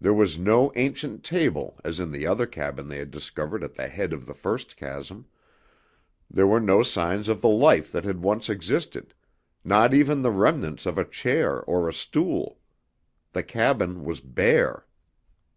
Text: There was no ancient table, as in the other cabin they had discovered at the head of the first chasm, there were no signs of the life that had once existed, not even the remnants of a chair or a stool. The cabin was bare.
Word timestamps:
There 0.00 0.14
was 0.14 0.38
no 0.38 0.70
ancient 0.76 1.24
table, 1.24 1.80
as 1.82 1.98
in 1.98 2.12
the 2.12 2.24
other 2.24 2.46
cabin 2.46 2.86
they 2.86 2.98
had 2.98 3.10
discovered 3.10 3.64
at 3.64 3.74
the 3.74 3.88
head 3.88 4.12
of 4.12 4.24
the 4.24 4.32
first 4.32 4.76
chasm, 4.76 5.26
there 6.30 6.46
were 6.46 6.60
no 6.60 6.84
signs 6.84 7.26
of 7.28 7.40
the 7.40 7.48
life 7.48 7.90
that 7.90 8.04
had 8.04 8.22
once 8.22 8.48
existed, 8.48 9.12
not 9.64 9.92
even 9.92 10.22
the 10.22 10.30
remnants 10.30 10.86
of 10.86 10.98
a 10.98 11.04
chair 11.04 11.62
or 11.64 11.88
a 11.88 11.92
stool. 11.92 12.60
The 13.32 13.42
cabin 13.42 14.04
was 14.04 14.20
bare. 14.20 14.86